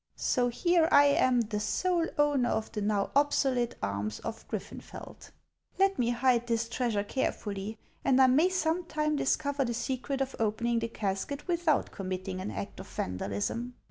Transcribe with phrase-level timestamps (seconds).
[0.15, 5.29] So here I am the sole owner of the now obsolete arms of Griffenfeld!
[5.77, 10.35] Let me hide this treasure carefully, and I may some time discover the secret of
[10.39, 13.75] opening the casket without com mitting an act of vandalism.